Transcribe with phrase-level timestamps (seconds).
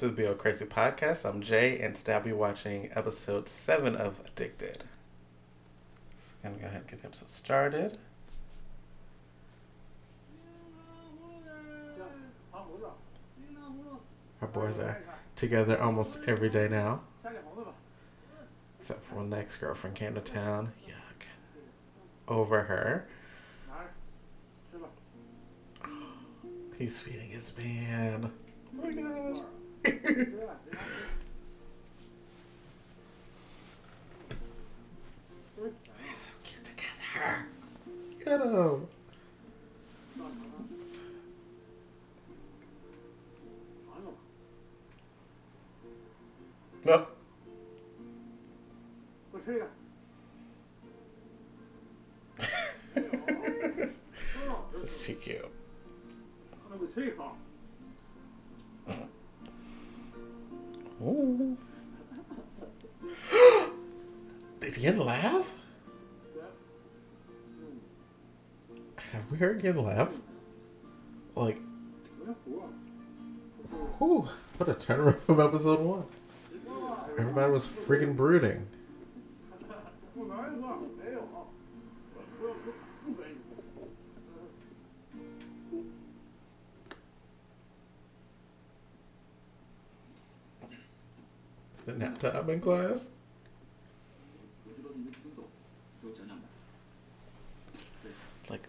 [0.00, 1.26] to Be a Crazy Podcast.
[1.26, 4.84] I'm Jay, and today I'll be watching episode 7 of Addicted.
[6.18, 7.96] So I'm going to go ahead and get the episode started.
[14.42, 15.02] Our boys are
[15.34, 17.00] together almost every day now.
[18.78, 20.74] Except for when the ex girlfriend came to town.
[20.86, 21.26] Yuck.
[22.28, 23.08] Over her.
[26.78, 28.30] He's feeding his man.
[28.78, 29.46] Oh my god.
[29.86, 30.32] They're
[36.12, 37.48] so cute together.
[37.86, 38.86] Look at him.
[46.84, 47.15] Nope.
[64.86, 65.60] Yin laugh?
[69.10, 70.22] Have we heard Yin laugh?
[71.34, 71.58] Like,
[73.98, 74.28] whew,
[74.58, 76.04] what a turnaround from episode one.
[77.18, 78.68] Everybody was freaking brooding.
[91.74, 93.08] Is it nap time in class?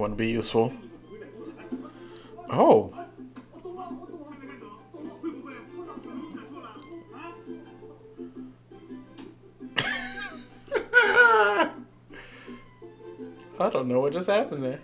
[0.00, 0.72] wouldn't be useful.
[2.48, 2.90] Oh.
[13.60, 14.80] I don't know what just happened there.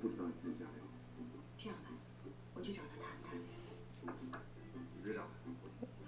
[0.00, 0.72] 不知道你自己家里。
[1.58, 1.90] 这样吧，
[2.54, 3.36] 我去找他谈谈。
[3.40, 5.42] 你别找他，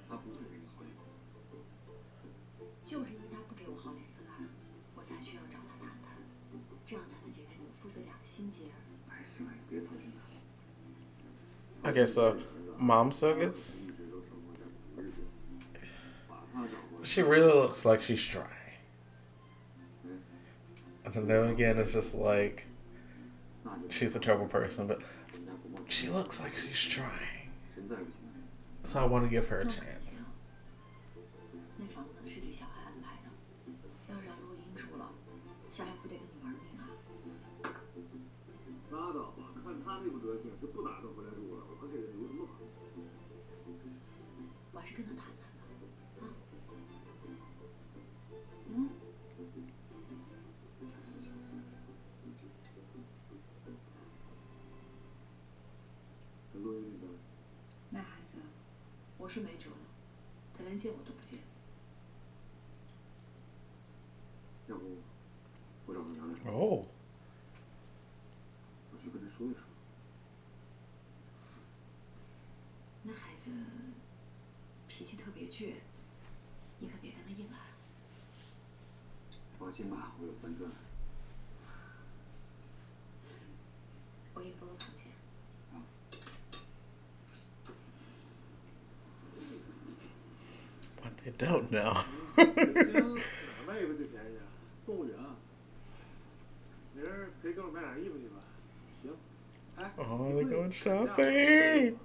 [0.09, 2.65] 他不会给你好脸色。
[2.85, 4.49] 就是因为他不给我好脸色看，
[4.95, 6.17] 我才需要找他谈谈，
[6.87, 8.67] 这样才能解开你们父子俩的心结。
[9.09, 10.21] 哎，行了，别操心了。
[11.83, 12.37] Okay, so
[12.79, 13.87] mom still gets.
[17.03, 18.47] She really looks like she's trying.
[21.07, 22.67] And then again, it's just like
[23.89, 25.01] she's a terrible person, but
[25.89, 27.51] she looks like she's trying.
[28.83, 30.23] So I want to give her a chance.
[59.31, 59.77] 是没辙了，
[60.59, 61.39] 他连见我都不见。
[64.67, 64.85] 要不
[65.87, 66.53] 我找他聊聊。
[66.53, 66.85] 哦，
[68.91, 69.61] 我去跟他说一说。
[73.05, 73.53] 那孩子
[74.89, 75.75] 脾气特别倔，
[76.81, 77.59] 你可别跟他硬来。
[79.61, 80.69] 放心吧，我有分寸。
[84.35, 85.10] 我也不能妥协。
[91.47, 91.93] don't know.
[92.09, 92.45] oh,
[100.37, 101.97] they're going shopping.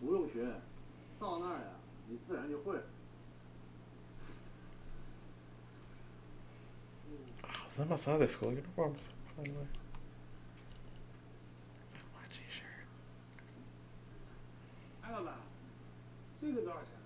[0.00, 0.44] 不用学，
[1.18, 1.64] 到那儿呀，
[2.08, 2.76] 你自然就会。
[7.76, 9.66] That must other school uniforms, finally.
[16.50, 16.97] shirt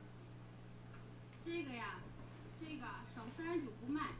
[1.45, 1.99] 这个呀，
[2.61, 2.83] 这个
[3.15, 4.11] 少三十九不卖。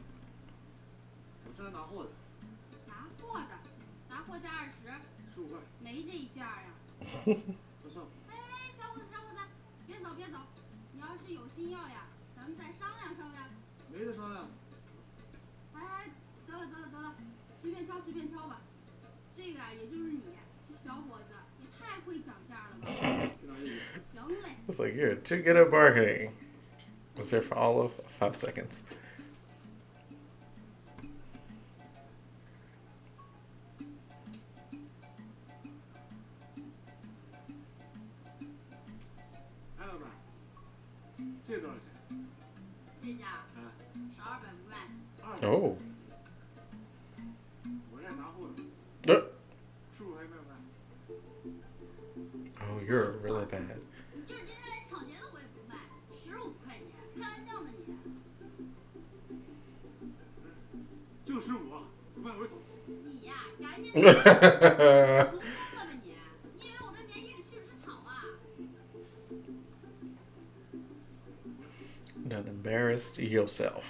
[1.47, 2.09] 我是来拿货的。
[2.87, 3.55] 拿货的，
[4.09, 4.91] 拿货价二十。
[5.33, 5.59] 十五块。
[5.81, 6.67] 没这一件儿呀。
[6.99, 8.07] 呵呵。
[8.29, 8.35] 哎，
[8.77, 9.37] 小伙子，小伙子，
[9.87, 10.37] 别走别走，
[10.91, 13.45] 你要是有心要呀，咱们再商量商量。
[13.91, 14.49] 没得商量。
[15.75, 15.79] 哎，
[16.45, 17.15] 得了得了得了，
[17.61, 18.59] 随便挑随便挑吧。
[19.35, 20.19] 这个啊，也就是你，
[20.69, 23.27] 这小伙子也太会讲价了吧。
[24.11, 24.55] 行嘞。
[24.67, 26.31] It's like you're too good at bargaining.
[27.17, 28.83] was there for all of five seconds.
[45.41, 45.77] Uh, oh.
[72.25, 73.83] Not embarrassed yourself.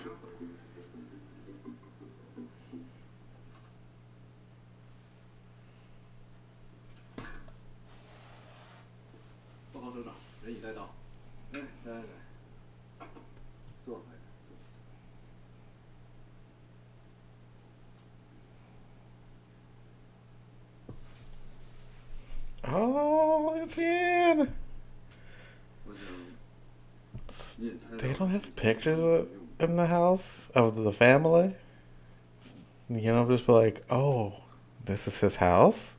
[28.64, 29.28] pictures of,
[29.60, 31.54] in the house of the family.
[32.90, 34.34] You know, just be like, oh,
[34.86, 35.98] this is his house?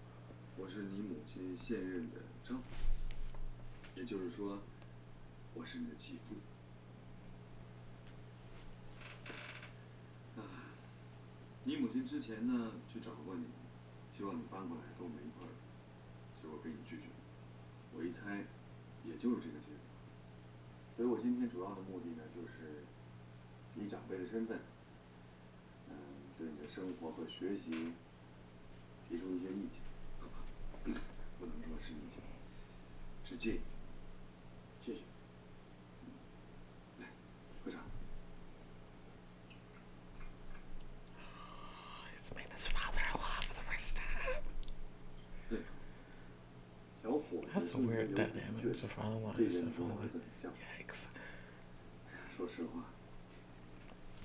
[23.76, 24.60] 以长辈的身份，
[25.88, 25.94] 嗯，
[26.38, 27.92] 对你的生活和学习
[29.08, 30.96] 提出一些意见，
[31.38, 32.20] 不能说是意见，
[33.24, 33.60] 是建议。
[34.80, 35.00] 谢谢。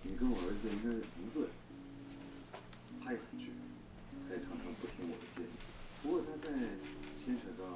[0.09, 1.47] 你跟我儿子应该是同岁，
[2.99, 3.45] 他也很倔，
[4.27, 5.53] 他也常常不听我的建议。
[6.01, 6.49] 不过他在
[7.23, 7.67] 牵扯到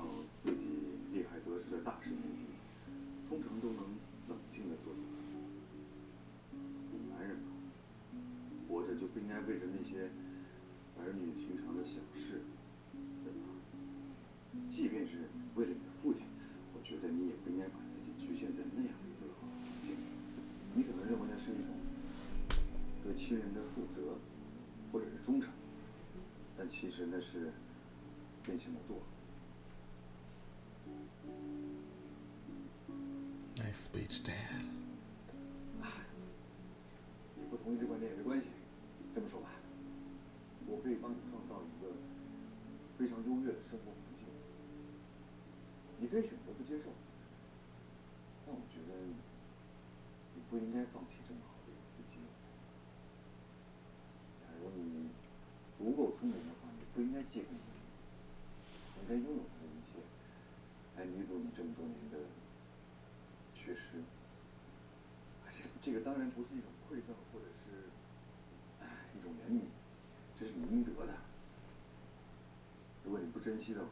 [0.43, 0.65] 自己
[1.13, 2.49] 厉害得失的大事面前，
[3.29, 3.85] 通常都能
[4.33, 4.99] 冷静的做出。
[7.13, 7.53] 男人嘛，
[8.67, 10.09] 活着就不应该为着那些
[10.97, 12.41] 儿女情长的小事，
[13.23, 13.53] 对吧？
[14.71, 16.32] 即便是为了你的父亲。
[27.23, 27.39] 是
[28.47, 28.97] 没这么多。
[33.55, 34.65] Nice speech, Dad。
[37.37, 38.47] 你不同意这观点也没关系，
[39.15, 39.47] 这么说吧，
[40.67, 41.32] 我可以帮你。
[57.27, 57.57] 借给你，
[59.01, 59.99] 应该拥有的一切，
[60.97, 62.17] 来弥补你这么多年的
[63.53, 64.03] 缺失。
[65.51, 67.89] 这这个当然不是一种馈赠，或者是，
[68.81, 68.87] 哎，
[69.17, 69.61] 一种怜悯，
[70.39, 71.13] 这是你应得的。
[73.03, 73.87] 如果你不珍惜的话，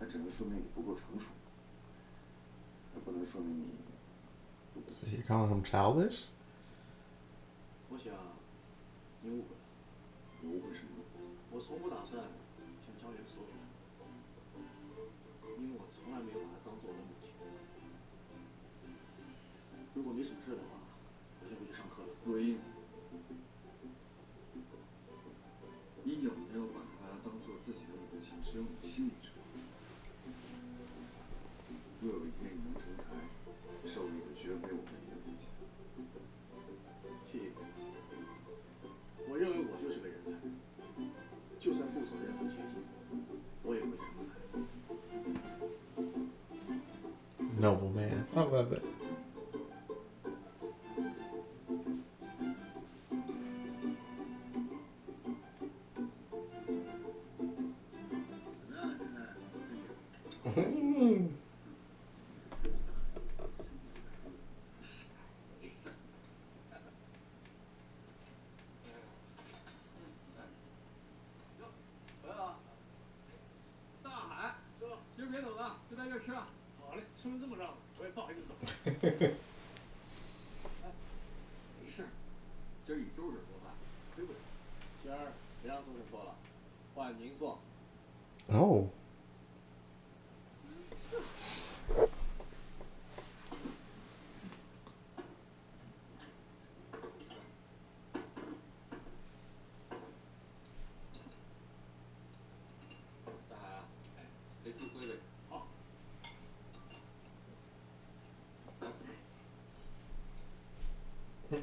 [0.00, 1.28] 那只能说明你不够成熟，
[2.94, 3.66] 那不能说明你。
[5.02, 6.24] 你 call h e m childish？
[7.90, 8.12] 我想，
[9.22, 10.48] 你误会了。
[10.48, 10.87] 误会什么？
[11.50, 12.22] 我从不打算
[12.84, 15.00] 向江源索取什么，
[15.56, 17.32] 因为我从来没有把他当做我的母亲。
[19.94, 20.56] 如果没什么事，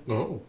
[0.09, 0.41] Oh.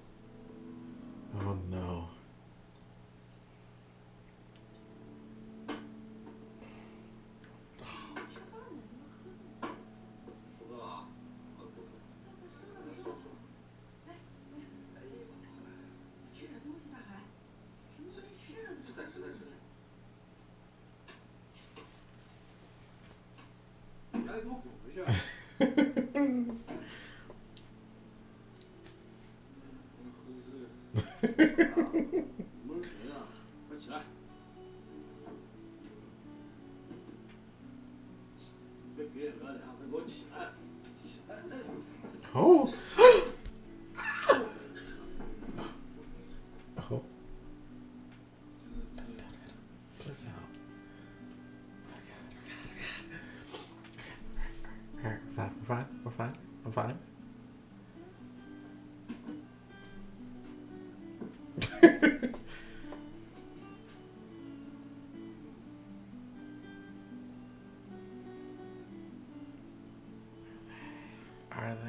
[71.56, 71.80] 儿子，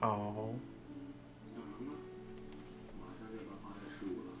[0.00, 0.52] 哦。
[2.98, 4.32] 马上就把八月十五了，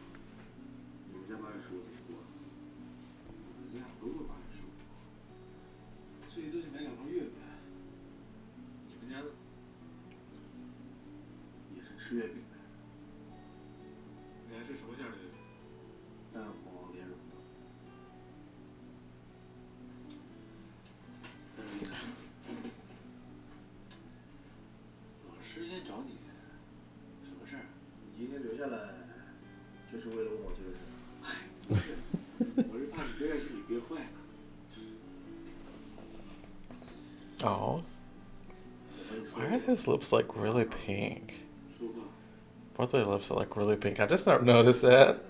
[1.08, 2.18] 你们家八月十五过，
[3.56, 4.70] 我们家不会八月十五。
[6.28, 7.30] 最多就买两块月饼，
[8.88, 9.22] 你们家
[11.76, 12.49] 也是吃月饼。
[25.60, 26.16] 之前找你
[27.28, 27.62] 什么事儿？
[28.00, 28.78] 你今天留下来
[29.92, 31.96] 就是为了问我这个事儿？
[32.00, 34.10] 哎，我是怕你憋在心里憋坏了。
[37.44, 37.82] Oh.
[39.34, 41.34] Why are his lips like really pink?
[42.76, 44.00] Both of their lips are like really pink.
[44.00, 45.20] I just never noticed that.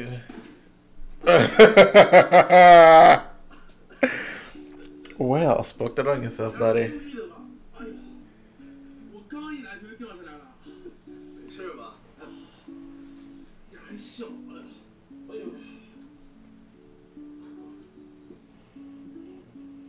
[5.18, 6.94] well, spoke that on yourself, buddy.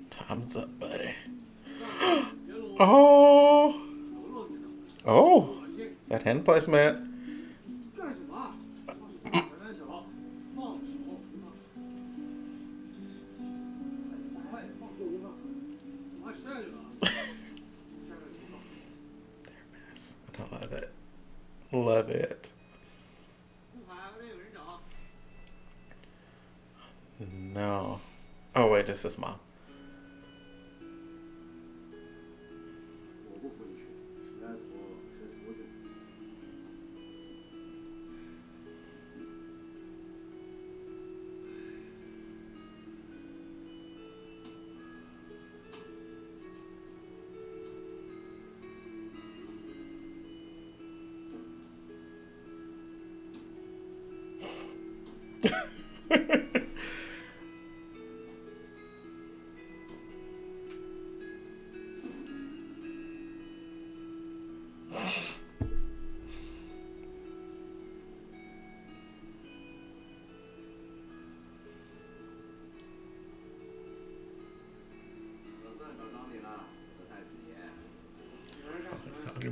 [0.09, 1.15] Time's up, buddy.
[2.83, 3.79] Oh,
[5.05, 5.61] oh,
[6.07, 7.10] that hand placement.
[21.73, 22.51] Love it.
[27.33, 28.01] No.
[28.55, 29.37] Oh, wait, this is mom.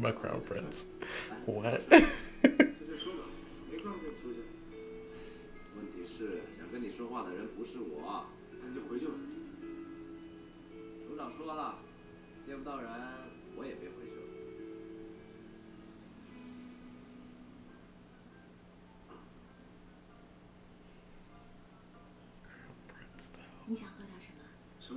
[0.01, 0.87] talking about crown prince.
[1.45, 1.83] What?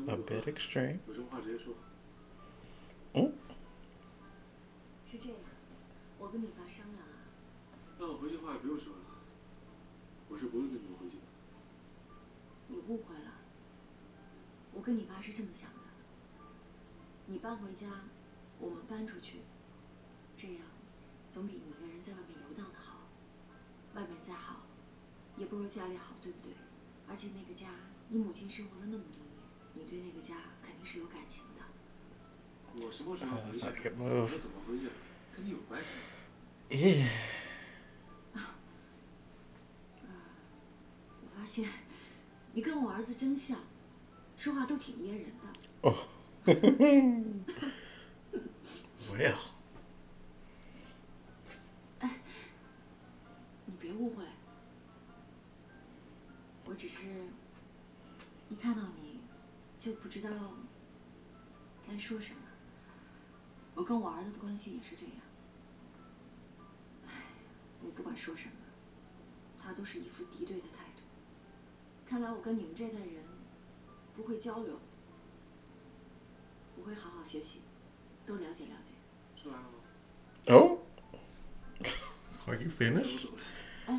[0.09, 1.01] A bit extreme.
[3.15, 3.33] Oh.
[5.23, 5.39] 这样，
[6.19, 7.23] 我跟你爸商量啊。
[7.97, 8.99] 那我回去话也不用说了，
[10.29, 11.19] 我是不用跟你们回去。
[11.19, 11.23] 的。
[12.67, 13.31] 你误会了，
[14.75, 16.43] 我跟你爸是这么想的。
[17.27, 18.03] 你搬回家，
[18.59, 19.43] 我们搬出去，
[20.37, 20.59] 这样
[21.31, 22.99] 总比你一个人在外面游荡的好。
[23.95, 24.63] 外面再好，
[25.37, 26.53] 也不如家里好，对不对？
[27.09, 27.69] 而且那个家，
[28.09, 29.39] 你母亲生活了那么多年，
[29.75, 30.37] 你对那个家
[30.67, 32.81] 肯定是有感情的。
[32.85, 33.65] 我什么时候回去？
[34.03, 34.89] 我是怎么回去？
[35.35, 36.71] 跟你有关系吗？
[36.71, 37.01] 咦，
[38.39, 38.55] 啊，
[41.21, 41.65] 我发现
[42.53, 43.59] 你跟我儿子真像，
[44.37, 45.89] 说话都挺噎人的。
[45.89, 45.97] 哦，
[49.11, 49.52] 我也好。
[64.53, 65.15] 相信也是这样。
[67.07, 67.09] 唉，
[67.83, 68.53] 我不管说什么，
[69.59, 71.01] 他都是一副敌对的态度。
[72.05, 73.25] 看来我跟你们这代人
[74.15, 74.79] 不会交流，
[76.77, 77.63] 我会好好学习，
[78.27, 79.47] 多了解了解。
[79.49, 79.65] 了吗？
[80.49, 80.79] 哦。
[82.47, 83.31] Are you finished?
[83.87, 83.99] 哎，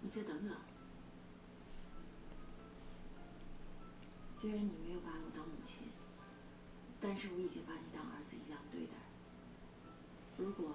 [0.00, 0.56] 你再等等。
[4.32, 5.84] 虽然你没有把我当母亲，
[7.00, 8.94] 但是我已经把你当儿子一样对待。
[10.38, 10.66] 如果，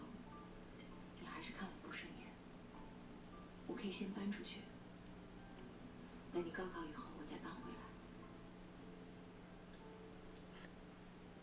[1.22, 2.27] 你还是看我不顺眼，
[3.66, 4.59] 我可以先搬出去。
[6.33, 7.88] 等你高考以后，我再搬回来。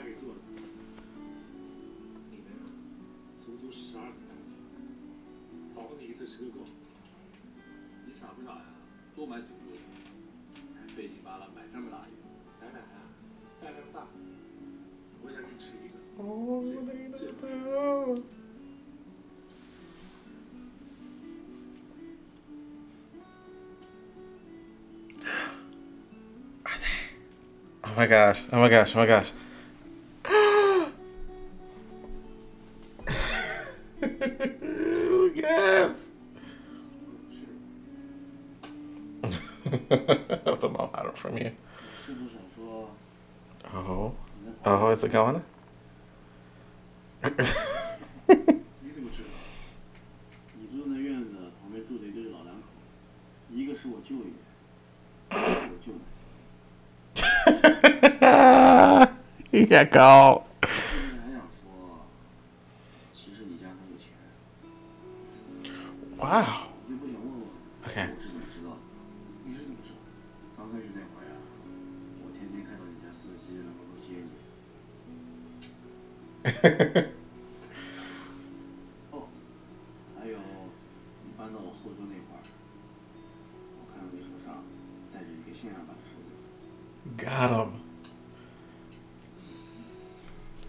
[17.54, 18.41] 那。
[27.94, 28.42] Oh my gosh.
[28.50, 28.96] Oh my gosh.
[28.96, 29.32] Oh my gosh.
[35.36, 36.08] yes.
[39.90, 41.52] That's a mom out from you.
[43.74, 44.14] Oh.
[44.64, 45.42] Oh, is it going?
[59.72, 60.44] 也高。
[66.18, 66.44] 哇。
[67.86, 68.16] OK。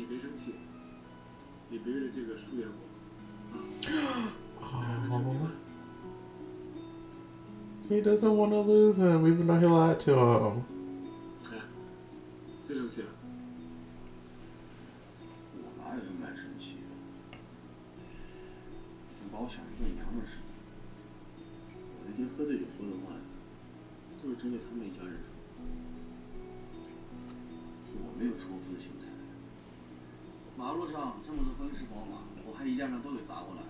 [0.00, 0.54] 你别生气，
[1.68, 2.72] 你别为这个疏远我
[3.54, 3.56] 啊！
[4.58, 4.82] 好，
[7.86, 9.20] 他 doesn't want to lose him.
[9.20, 10.62] We know he lied to him.
[11.42, 11.50] 去
[16.38, 16.46] 生
[28.78, 29.08] 气了？
[30.60, 33.62] 马路上这么多奔驰宝马，我还一辆辆都给砸过来。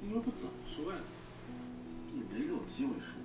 [0.00, 0.98] 你们不早说呀？
[2.10, 3.20] 你没个机会说。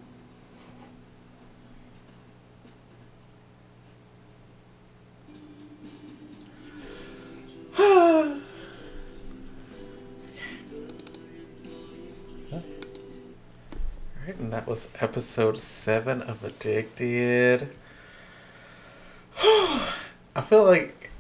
[7.72, 7.84] 哈。
[14.38, 17.70] and that was episode seven of Addicted.
[20.50, 21.12] feel like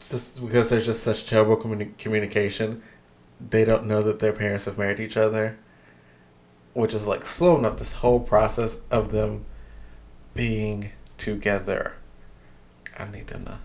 [0.00, 2.82] just because there's just such terrible communi- communication,
[3.40, 5.58] they don't know that their parents have married each other,
[6.74, 9.46] which is like slowing up this whole process of them
[10.34, 11.96] being together.
[12.98, 13.60] I need them to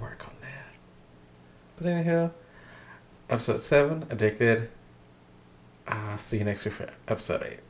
[0.00, 0.72] work on that.
[1.76, 2.30] But anyhow,
[3.28, 4.70] episode 7, Addicted.
[5.86, 7.67] I'll see you next week for episode 8.